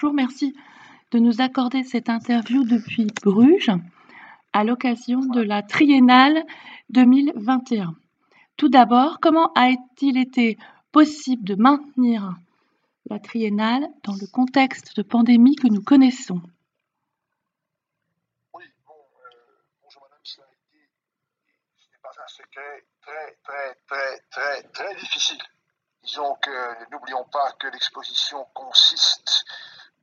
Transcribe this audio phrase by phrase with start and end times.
[0.00, 0.56] Bonjour, merci
[1.10, 3.70] de nous accorder cette interview depuis Bruges
[4.54, 6.42] à l'occasion de la Triennale
[6.88, 7.94] 2021.
[8.56, 10.56] Tout d'abord, comment a-t-il été
[10.90, 12.32] possible de maintenir
[13.10, 16.40] la Triennale dans le contexte de pandémie que nous connaissons?
[18.54, 19.28] Oui, bon, euh,
[19.82, 20.88] bonjour madame, cela a été,
[21.76, 25.42] ce n'est pas un secret, très, très, très, très, très difficile.
[26.02, 29.44] Disons que n'oublions pas que l'exposition consiste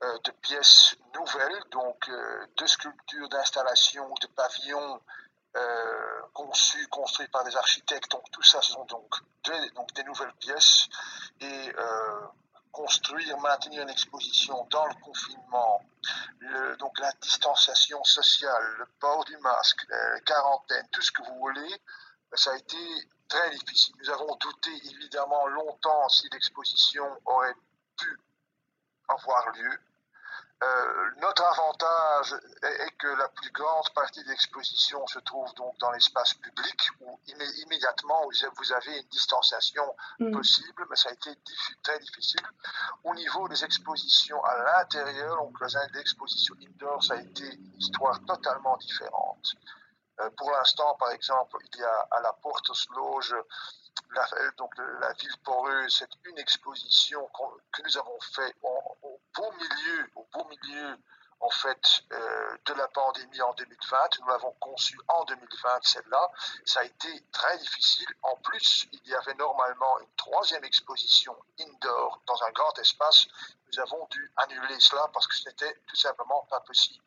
[0.04, 5.02] euh, de pièces nouvelles, donc euh, de sculptures, d'installations, de pavillons
[5.56, 8.12] euh, conçus, construits par des architectes.
[8.12, 9.16] Donc tout ça, ce sont donc
[9.74, 10.88] donc des nouvelles pièces.
[11.40, 11.72] Et
[12.72, 15.82] construire, maintenir une exposition dans le confinement,
[16.78, 21.82] donc la distanciation sociale, le port du masque, la quarantaine, tout ce que vous voulez,
[22.34, 22.78] ça a été
[23.28, 23.96] très difficile.
[24.00, 27.56] Nous avons douté évidemment longtemps si l'exposition aurait
[27.98, 28.20] pu
[29.08, 29.80] avoir lieu.
[30.64, 35.92] Euh, notre avantage est, que la plus grande partie de l'exposition se trouve donc dans
[35.92, 39.84] l'espace public où immédiatement vous avez une distanciation
[40.20, 40.32] mm.
[40.32, 41.30] possible, mais ça a été
[41.84, 42.42] très difficile.
[43.04, 45.56] Au niveau des expositions à l'intérieur, donc
[45.94, 49.54] l'exposition indoor, ça a été une histoire totalement différente.
[50.20, 53.36] Euh, pour l'instant, par exemple, il y a à la Porte Loge
[54.12, 57.28] la, donc la ville poreuse, c'est une exposition
[57.72, 60.98] que nous avons fait au beau milieu, au beau milieu
[61.40, 63.98] en fait euh, de la pandémie en 2020.
[64.20, 66.32] Nous l'avons conçue en 2020, celle-là.
[66.66, 68.08] Ça a été très difficile.
[68.24, 73.28] En plus, il y avait normalement une troisième exposition indoor dans un grand espace.
[73.72, 77.04] Nous avons dû annuler cela parce que ce n'était tout simplement pas possible.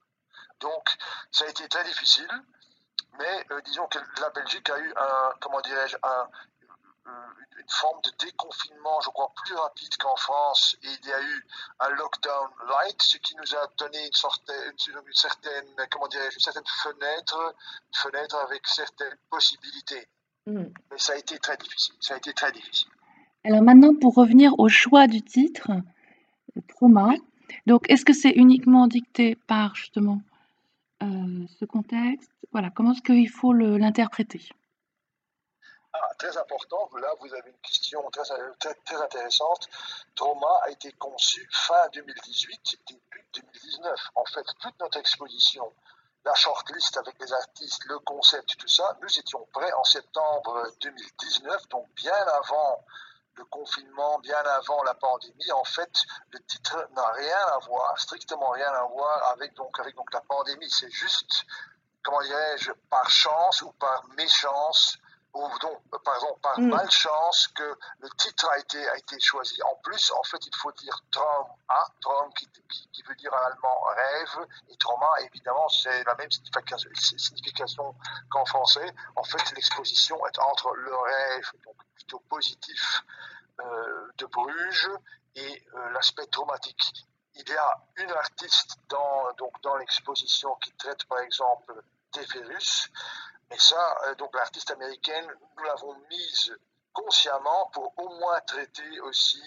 [0.61, 0.97] Donc,
[1.33, 2.31] ça a été très difficile.
[3.19, 4.95] Mais euh, disons que la Belgique a eu
[5.41, 6.31] comment dirais-je, un,
[7.07, 10.77] une forme de déconfinement, je crois, plus rapide qu'en France.
[10.83, 11.47] Et il y a eu
[11.81, 14.51] un lockdown light, ce qui nous a donné une, sorte,
[14.89, 17.55] une certaine, comment dirais-je, une certaine fenêtre,
[17.89, 20.07] une fenêtre avec certaines possibilités.
[20.47, 20.65] Mm.
[20.91, 21.95] Mais ça a été très difficile.
[22.01, 22.91] Ça a été très difficile.
[23.45, 25.71] Alors maintenant, pour revenir au choix du titre,
[26.69, 27.15] Trauma.
[27.67, 30.21] Donc, est-ce que c'est uniquement dicté par justement
[31.03, 32.31] euh, ce contexte?
[32.53, 34.49] Voilà, comment est-ce qu'il faut l'interpréter?
[35.93, 39.69] Ah, très important, là vous avez une question très, intéressante.
[40.15, 44.01] Trauma a été conçu fin 2018, début 2019.
[44.15, 45.73] En fait, toute notre exposition,
[46.25, 51.69] la shortlist avec les artistes, le concept, tout ça, nous étions prêts en septembre 2019,
[51.69, 52.85] donc bien avant
[53.35, 55.51] le confinement, bien avant la pandémie.
[55.53, 59.97] En fait, le titre n'a rien à voir, strictement rien à voir avec donc, avec
[59.97, 60.71] donc la pandémie.
[60.71, 61.45] C'est juste,
[62.03, 64.99] comment dirais-je, par chance ou par méchance
[65.33, 66.69] ou donc, par exemple, par mm.
[66.69, 69.63] malchance que le titre a été, a été choisi.
[69.63, 72.49] En plus, en fait, il faut dire Traum, hein, Traum qui,
[72.93, 77.95] qui, veut dire en allemand rêve, et trauma, évidemment, c'est la même signification
[78.31, 78.93] qu'en français.
[79.17, 83.03] En fait, l'exposition est entre le rêve, donc plutôt positif,
[83.61, 84.91] euh, de Bruges
[85.35, 87.07] et euh, l'aspect traumatique.
[87.35, 91.83] Il y a une artiste dans, donc, dans l'exposition qui traite, par exemple,
[92.13, 92.91] des virus.
[93.51, 96.57] Mais ça, euh, donc l'artiste américaine, nous l'avons mise
[96.93, 99.43] consciemment pour au moins traiter aussi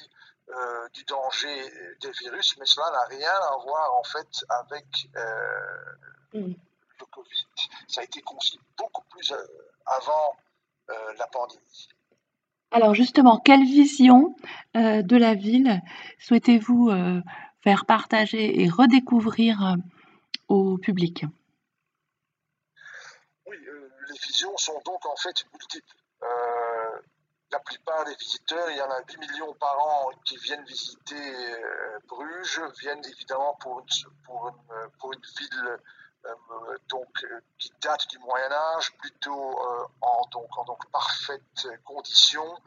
[0.50, 1.72] euh, du danger
[2.02, 6.53] des virus, mais cela n'a rien à voir en fait avec euh, mm.
[7.00, 7.47] le Covid.
[7.88, 9.34] Ça a été conçu beaucoup plus
[9.86, 10.38] avant
[11.18, 11.90] la pandémie.
[12.72, 14.36] Alors justement, quelle vision
[14.74, 15.81] de la ville
[16.19, 16.92] souhaitez-vous
[17.62, 19.78] faire partager et redécouvrir
[20.50, 21.25] au public?
[24.13, 25.96] Les visions sont donc en fait multiples.
[26.22, 27.01] Euh,
[27.51, 31.16] la plupart des visiteurs, il y en a 8 millions par an qui viennent visiter
[31.16, 35.78] euh, Bruges, viennent évidemment pour une, une ville
[36.25, 37.25] euh, donc,
[37.59, 39.59] qui date du Moyen Âge, plutôt
[40.01, 42.57] en, donc, en donc parfaite condition.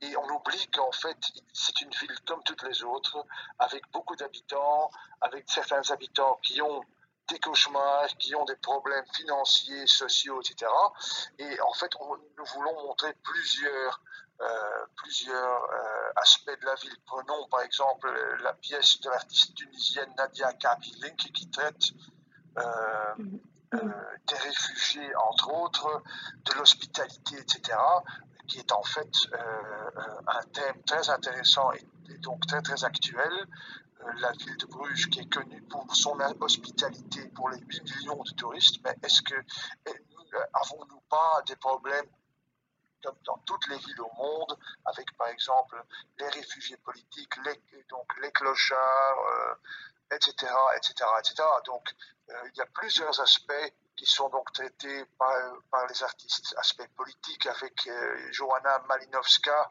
[0.00, 1.18] Et on oublie qu'en fait,
[1.52, 3.24] c'est une ville comme toutes les autres,
[3.60, 4.90] avec beaucoup d'habitants,
[5.20, 6.82] avec certains habitants qui ont
[7.28, 10.70] des cauchemars, qui ont des problèmes financiers, sociaux, etc.
[11.38, 14.02] Et en fait, nous voulons montrer plusieurs,
[14.40, 16.96] euh, plusieurs euh, aspects de la ville.
[17.06, 18.08] Prenons par exemple
[18.42, 21.92] la pièce de l'artiste tunisienne Nadia Kabilink qui traite
[22.58, 23.14] euh,
[23.72, 26.02] des réfugiés, entre autres,
[26.44, 27.78] de l'hospitalité, etc.,
[28.46, 29.10] qui est en fait
[30.26, 31.86] un thème très intéressant et,
[32.18, 33.32] donc très très actuel
[34.16, 38.30] la ville de Bruges qui est connue pour son hospitalité pour les 8 millions de
[38.32, 42.06] touristes, mais est-ce que euh, avons-nous pas des problèmes
[43.02, 45.82] comme dans toutes les villes au monde, avec par exemple
[46.18, 49.58] les réfugiés politiques, les, donc les clochards,
[50.12, 51.42] etc., etc., etc.
[51.66, 51.88] Donc,
[52.28, 56.54] il y a plusieurs aspects qui sont donc traités par, les artistes.
[56.56, 57.88] Aspect politique avec
[58.30, 59.68] Joanna Malinowska,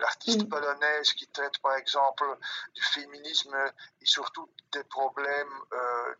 [0.00, 0.48] l'artiste mm.
[0.48, 2.24] polonaise qui traite par exemple
[2.74, 3.56] du féminisme
[4.00, 5.60] et surtout des problèmes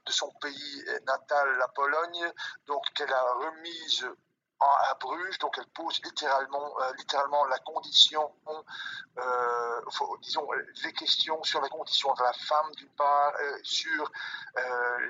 [0.05, 2.33] de son pays natal, la Pologne,
[2.67, 4.07] donc qu'elle a remise
[4.91, 8.31] à Bruges, donc elle pose littéralement, euh, littéralement la condition,
[9.19, 9.81] euh,
[10.23, 10.47] disons,
[10.85, 14.11] les questions sur la condition de la femme d'une part, euh, sur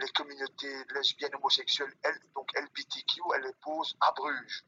[0.01, 4.65] les communautés lesbiennes, homosexuelles, elle, donc LGBTQ, elle les pose à Bruges.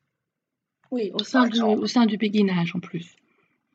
[0.91, 3.17] Oui, au sein, du, au sein du béguinage en plus.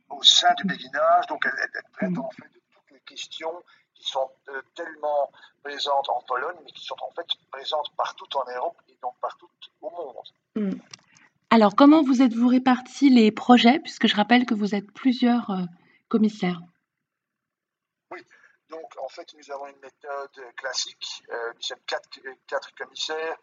[0.10, 2.20] Au sein du béguinage, donc elle, elle traite mm.
[2.20, 3.64] en fait de toutes les questions
[3.94, 4.30] qui sont
[4.76, 5.32] tellement
[5.64, 9.50] présentes en Pologne, mais qui sont en fait présentes partout en Europe et donc partout
[9.82, 10.26] au monde.
[10.56, 10.80] Mm.
[11.52, 15.64] Alors, comment vous êtes-vous répartis les projets, puisque je rappelle que vous êtes plusieurs euh,
[16.08, 16.62] commissaires?
[18.12, 18.20] Oui,
[18.70, 21.24] donc en fait, nous avons une méthode classique.
[21.32, 23.36] Euh, nous sommes quatre, commissaires.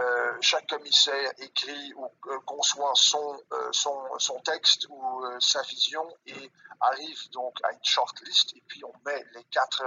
[0.00, 2.08] Euh, chaque commissaire écrit ou
[2.46, 3.38] conçoit son,
[3.72, 6.50] son, texte ou sa vision et
[6.80, 8.56] arrive donc à une shortlist.
[8.56, 9.84] Et puis on met les quatre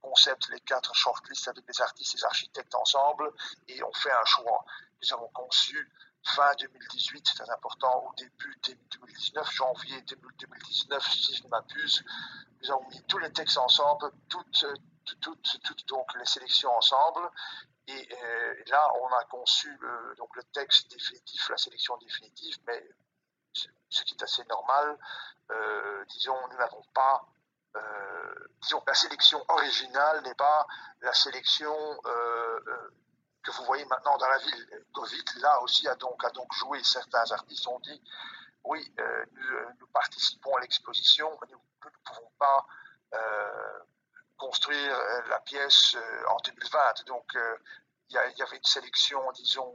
[0.00, 3.32] concepts, les quatre shortlists avec les artistes et les architectes ensemble
[3.66, 4.64] et on fait un choix.
[5.02, 5.88] Nous avons conçu
[6.28, 12.04] fin 2018, c'est important, au début 2019, janvier 2019, si je ne m'abuse,
[12.62, 14.66] nous avons mis tous les textes ensemble, toutes,
[15.88, 17.30] donc les sélections ensemble,
[17.86, 22.86] et euh, là, on a conçu euh, donc le texte définitif, la sélection définitive, mais
[23.88, 24.98] ce qui est assez normal,
[25.50, 27.26] euh, disons, nous n'avons pas,
[28.60, 30.66] disons, la sélection originale n'est pas
[31.00, 31.74] la sélection
[33.48, 34.84] que vous voyez maintenant dans la ville.
[34.92, 36.20] Covid, là aussi, a donc,
[36.52, 36.82] joué.
[36.82, 38.00] Certains artistes ont dit
[38.64, 42.66] oui, euh, euh, nous, participons à l'exposition, mais nous, ne pouvons pas
[43.14, 43.78] euh,
[44.36, 44.98] construire
[45.30, 45.96] la pièce
[46.28, 46.78] en 2020.
[47.06, 47.24] Donc,
[48.10, 49.74] il y, avait une sélection, disons,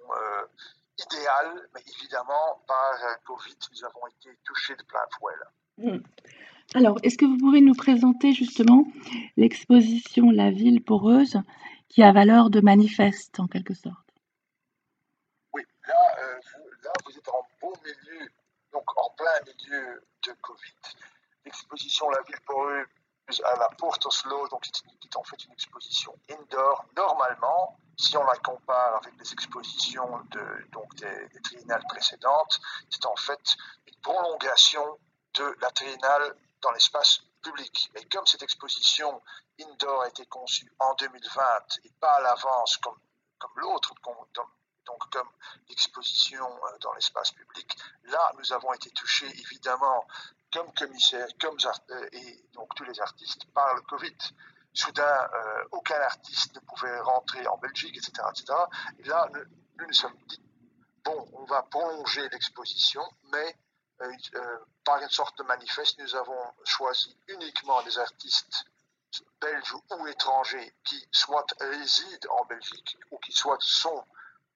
[0.98, 2.94] idéale, mais évidemment, par
[3.26, 5.34] Covid, nous avons été touchés de plein fouet.
[5.78, 6.04] Hmm.
[6.76, 8.86] Alors, est-ce que vous pouvez nous présenter justement
[9.38, 11.38] l'exposition La ville poreuse
[11.94, 14.10] qui a valeur de manifeste en quelque sorte.
[15.54, 15.94] Oui, là,
[16.24, 16.40] euh,
[17.06, 18.28] vous, êtes en beau milieu,
[18.72, 20.74] donc en plein milieu de Covid.
[21.46, 22.88] L'exposition La Ville poreuse
[23.46, 26.84] à la Porte Oslo, donc c'est en fait une exposition indoor.
[26.98, 33.16] Normalement, si on la compare avec les expositions de, donc des triennales précédentes, c'est en
[33.16, 33.56] fait
[33.86, 34.98] une prolongation
[35.36, 37.92] de la triennale dans l'espace public.
[37.96, 39.22] Et comme cette exposition
[39.60, 41.44] indoor a été conçue en 2020
[41.84, 42.98] et pas à l'avance comme,
[43.38, 43.94] comme l'autre,
[44.86, 45.30] donc comme
[45.70, 50.06] l'exposition euh, dans l'espace public, là, nous avons été touchés évidemment
[50.52, 51.58] comme commissaire, comme
[51.92, 54.18] euh, et donc tous les artistes par le Covid.
[54.76, 58.12] Soudain, euh, aucun artiste ne pouvait rentrer en Belgique, etc.
[58.32, 58.54] etc.
[58.98, 59.30] Et là,
[59.78, 60.42] nous nous sommes dit,
[61.04, 63.56] bon, on va prolonger l'exposition, mais
[64.84, 68.66] par une sorte de manifeste, nous avons choisi uniquement des artistes
[69.40, 74.04] belges ou étrangers qui soit résident en Belgique ou qui soit sont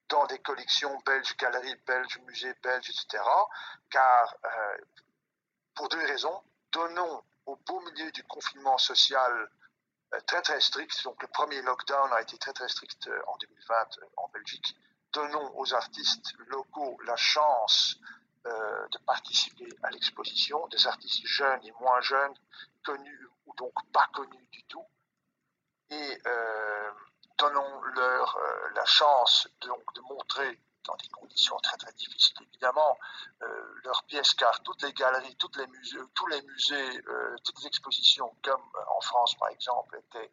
[0.09, 3.23] dans des collections belges, galeries belges, musées belges, etc.
[3.89, 4.77] Car, euh,
[5.75, 6.41] pour deux raisons,
[6.71, 9.49] donnons au beau milieu du confinement social
[10.25, 13.75] très très strict, donc le premier lockdown a été très très strict en 2020
[14.17, 14.75] en Belgique,
[15.11, 17.97] donnons aux artistes locaux la chance
[18.47, 22.33] euh, de participer à l'exposition, des artistes jeunes et moins jeunes,
[22.85, 24.85] connus ou donc pas connus du tout,
[25.89, 26.91] et euh,
[27.37, 32.97] donnons-leur euh, la chance donc, de montrer dans des conditions très très difficiles évidemment
[33.83, 37.03] leurs pièces car toutes les galeries, toutes les musées, tous les musées,
[37.43, 38.63] toutes les expositions comme
[38.95, 40.31] en France par exemple étaient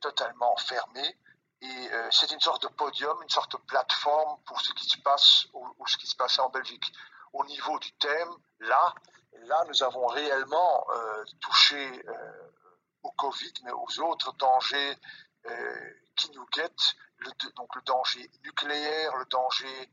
[0.00, 1.16] totalement fermées.
[1.62, 5.46] Et c'est une sorte de podium, une sorte de plateforme pour ce qui se passe
[5.54, 6.92] ou ce qui se passait en Belgique
[7.32, 8.94] au niveau du thème, là,
[9.32, 12.50] là nous avons réellement euh, touché euh,
[13.02, 14.96] au Covid, mais aux autres dangers
[15.46, 19.90] euh, qui nous guettent, le, donc le danger nucléaire, le danger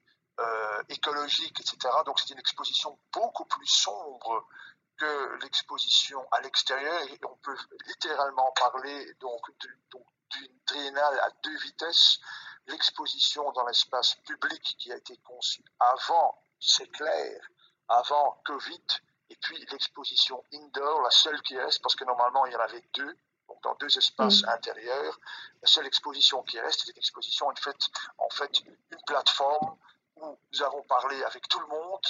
[0.89, 1.77] écologique, etc.
[2.05, 4.47] Donc c'est une exposition beaucoup plus sombre
[4.95, 12.19] que l'exposition à l'extérieur on peut littéralement parler donc d'une triennale à deux vitesses.
[12.67, 17.41] L'exposition dans l'espace public qui a été conçue avant c'est clair,
[17.87, 18.83] avant Covid,
[19.29, 22.83] et puis l'exposition indoor, la seule qui reste, parce que normalement il y en avait
[22.93, 24.49] deux, donc dans deux espaces mm.
[24.49, 25.19] intérieurs,
[25.61, 27.77] la seule exposition qui reste, c'est une exposition en fait,
[28.17, 29.77] en fait une plateforme
[30.17, 32.05] où nous avons parlé avec tout le monde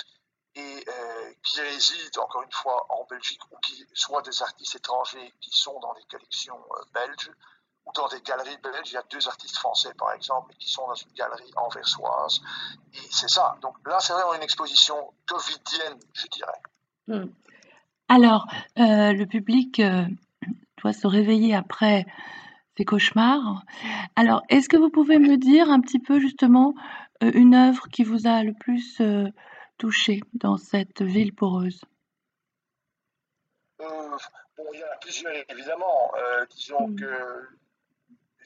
[0.56, 5.34] et euh, qui réside encore une fois en Belgique ou qui soit des artistes étrangers
[5.39, 7.32] qui sont dans les collections euh, belges
[7.88, 8.91] ou dans des galeries belges.
[8.91, 12.41] Il y a deux artistes français, par exemple, qui sont dans une galerie anversoise.
[12.94, 13.58] Et c'est ça.
[13.62, 16.62] Donc là, c'est vraiment une exposition covidienne, je dirais.
[17.08, 17.32] Hmm.
[18.10, 18.48] Alors,
[18.79, 20.06] euh, le public euh,
[20.82, 22.06] doit se réveiller après
[22.77, 23.63] ces cauchemars.
[24.15, 26.74] Alors, est-ce que vous pouvez me dire un petit peu justement
[27.24, 29.01] euh, une œuvre qui vous a le plus
[29.77, 31.82] touché dans cette ville poreuse?
[33.79, 36.12] Bon, il y en a plusieurs, évidemment.
[36.50, 36.96] disons hmm.
[36.96, 37.48] que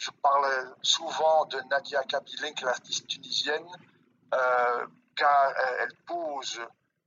[0.02, 3.68] je parle souvent de Nadia Kabilink, l'artiste tunisienne,
[5.16, 6.60] car elle pose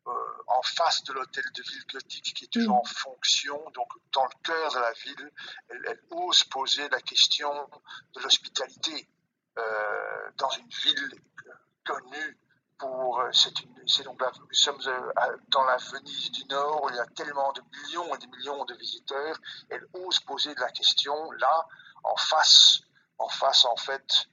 [0.06, 0.10] euh,
[0.48, 4.42] en face de l'hôtel de ville gothique qui est toujours en fonction, donc dans le
[4.42, 5.30] cœur de la ville,
[5.70, 7.50] elle, ose poser la question
[8.14, 9.08] de l'hospitalité
[9.56, 11.10] euh, dans une ville
[11.86, 12.38] connue
[12.76, 13.30] pour euh,
[14.04, 14.80] donc nous sommes
[15.48, 18.64] dans la Venise du Nord où il y a tellement de millions et de millions
[18.66, 19.38] de visiteurs
[19.70, 21.66] elle ose poser la question là
[22.04, 22.82] en face
[23.18, 24.28] en face en fait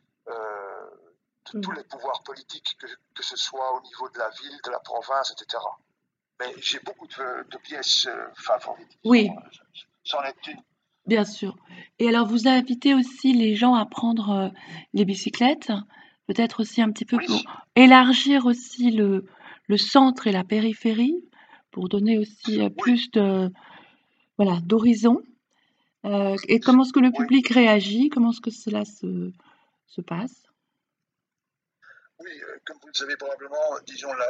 [1.54, 1.75] de tous mm.
[1.75, 5.32] les pouvoirs politiques, que, que, ce soit au niveau de la ville, de la province,
[5.32, 5.63] etc.
[6.40, 8.98] Mais j'ai beaucoup de, pièces euh, favorites.
[9.04, 9.30] Oui.
[10.04, 10.62] C'en est une.
[11.06, 11.56] Bien sûr.
[12.00, 14.50] Et alors, vous invitez aussi les gens à prendre euh,
[14.94, 15.72] les bicyclettes,
[16.28, 17.42] peut-être aussi un petit peu pour
[17.75, 19.25] élargir aussi le,
[19.68, 21.16] le, centre et la périphérie,
[21.72, 23.51] pour donner aussi euh, plus de
[24.38, 25.22] voilà d'horizon.
[26.03, 28.10] Et comment est-ce que le public réagit?
[28.10, 29.31] Comment est-ce que cela se,
[29.88, 30.41] se passe?
[32.20, 34.27] Oui, euh, comme vous le savez probablement, disons, la,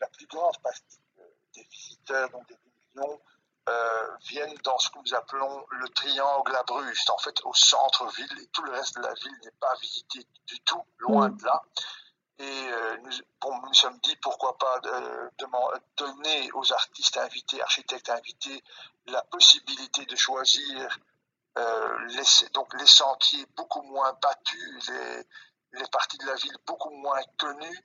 [0.00, 1.22] la plus grande partie euh,
[1.54, 2.56] des visiteurs, donc des
[2.94, 3.20] millions,
[3.68, 8.38] euh, viennent dans ce que nous appelons le triangle à Bruges, en fait au centre-ville,
[8.40, 11.36] et tout le reste de la ville n'est pas visité du tout, loin mm.
[11.38, 11.62] de là.
[12.38, 12.66] Et
[13.02, 14.80] nous, bon, nous sommes dit pourquoi pas
[15.96, 18.62] donner aux artistes invités, architectes invités,
[19.06, 20.98] la possibilité de choisir
[21.56, 25.26] les, donc les sentiers beaucoup moins battus, les,
[25.78, 27.84] les parties de la ville beaucoup moins connues,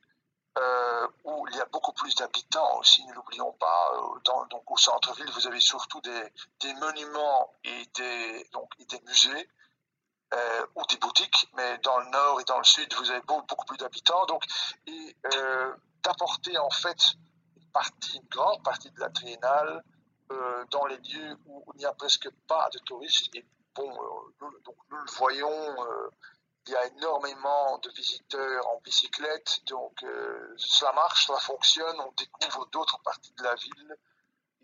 [0.57, 3.91] euh, où il y a beaucoup plus d'habitants aussi, ne l'oublions pas.
[3.93, 9.49] Euh, donc au centre-ville, vous avez surtout des, monuments et des, donc, des musées.
[10.31, 13.65] Euh, ou des boutiques, mais dans le nord et dans le sud, vous avez beaucoup,
[13.65, 14.25] plus d'habitants.
[14.27, 14.43] Donc,
[14.85, 15.15] et
[16.03, 17.15] d'apporter en fait
[17.57, 19.83] une partie, une grande partie de la triennale
[20.69, 23.33] dans les lieux où il n'y a presque pas de touristes.
[23.35, 23.43] Et
[23.73, 23.91] bon,
[24.39, 25.75] donc nous le voyons
[26.69, 32.11] il y a énormément de visiteurs en bicyclette, donc euh, cela marche, cela fonctionne, on
[32.11, 33.95] découvre d'autres parties de la ville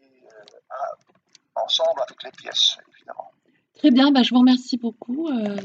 [0.01, 0.45] euh,
[1.55, 3.31] ensemble avec les pièces, évidemment.
[3.75, 5.27] Très bien, bah, je vous remercie beaucoup.
[5.29, 5.53] Euh,